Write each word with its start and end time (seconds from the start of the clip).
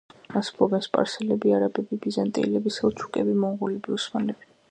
მას 0.35 0.47
ფლობდნენ 0.53 0.79
სპარსელები, 0.85 1.51
არაბები, 1.57 1.99
ბიზანტიელები, 2.07 2.73
სელჩუკები, 2.79 3.39
მონღოლები, 3.45 3.97
ოსმალები. 4.01 4.53